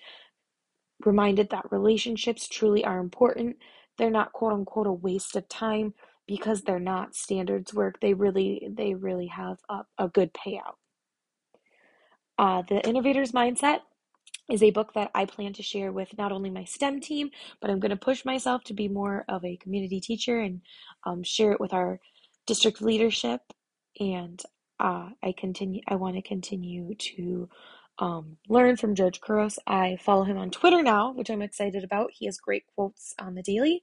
reminded 1.06 1.50
that 1.50 1.72
relationships 1.72 2.48
truly 2.48 2.84
are 2.84 3.00
important. 3.00 3.58
They're 3.98 4.10
not 4.10 4.34
quote 4.34 4.54
unquote 4.54 4.88
a 4.88 4.94
waste 4.94 5.36
of 5.36 5.48
time 5.50 5.94
because 6.30 6.62
they're 6.62 6.80
not 6.80 7.16
standards 7.16 7.74
work. 7.74 8.00
They 8.00 8.14
really 8.14 8.70
they 8.72 8.94
really 8.94 9.28
have 9.28 9.58
a, 9.68 9.82
a 9.98 10.08
good 10.08 10.32
payout. 10.32 10.76
Uh, 12.38 12.62
the 12.70 12.88
innovator's 12.88 13.32
mindset 13.32 13.80
is 14.48 14.62
a 14.62 14.70
book 14.70 14.94
that 14.94 15.10
I 15.16 15.26
plan 15.26 15.54
to 15.54 15.64
share 15.64 15.92
with 15.92 16.16
not 16.20 16.32
only 16.32 16.52
my 16.52 16.66
STEM 16.66 17.02
team, 17.02 17.32
but 17.60 17.72
I'm 17.72 17.80
going 17.80 17.90
to 17.90 17.98
push 17.98 18.26
myself 18.26 18.64
to 18.66 18.76
be 18.76 18.88
more 18.88 19.26
of 19.28 19.44
a 19.44 19.58
community 19.58 20.00
teacher 20.00 20.40
and 20.40 20.62
um, 21.04 21.24
share 21.24 21.52
it 21.52 21.60
with 21.60 21.74
our 21.74 22.00
district 22.46 22.80
leadership. 22.80 23.42
And 24.00 24.40
uh, 24.80 25.10
I 25.24 25.34
continue. 25.36 25.82
I 25.88 25.96
want 25.96 26.16
to 26.16 26.22
continue 26.22 26.94
to 26.94 27.50
um, 27.98 28.38
learn 28.48 28.78
from 28.78 28.94
George 28.94 29.20
Couros. 29.20 29.58
I 29.66 29.98
follow 30.00 30.26
him 30.26 30.38
on 30.38 30.52
Twitter 30.52 30.84
now, 30.84 31.12
which 31.12 31.32
I'm 31.32 31.42
excited 31.42 31.84
about. 31.84 32.12
He 32.14 32.28
has 32.28 32.38
great 32.38 32.66
quotes 32.76 33.16
on 33.20 33.34
the 33.34 33.42
daily, 33.42 33.82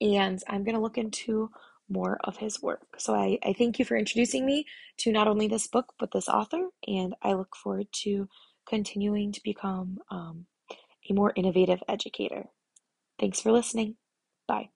and 0.00 0.40
I'm 0.48 0.62
going 0.62 0.76
to 0.76 0.80
look 0.80 0.96
into 0.98 1.50
more 1.90 2.18
of 2.24 2.38
his 2.38 2.62
work. 2.62 2.96
So 2.98 3.14
I, 3.14 3.38
I 3.44 3.52
thank 3.52 3.78
you 3.78 3.84
for 3.84 3.96
introducing 3.96 4.46
me 4.46 4.66
to 4.98 5.12
not 5.12 5.28
only 5.28 5.48
this 5.48 5.66
book, 5.66 5.94
but 5.98 6.12
this 6.12 6.28
author, 6.28 6.68
and 6.86 7.14
I 7.22 7.32
look 7.34 7.56
forward 7.56 7.88
to 8.04 8.28
continuing 8.68 9.32
to 9.32 9.40
become 9.42 9.98
um, 10.10 10.46
a 11.08 11.12
more 11.12 11.32
innovative 11.36 11.82
educator. 11.88 12.46
Thanks 13.18 13.40
for 13.40 13.52
listening. 13.52 13.96
Bye. 14.46 14.70